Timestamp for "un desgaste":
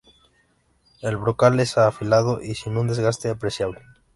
2.75-3.29